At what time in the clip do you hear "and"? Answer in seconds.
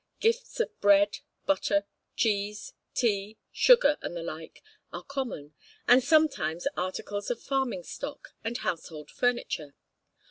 4.01-4.17, 5.87-6.03, 8.43-8.57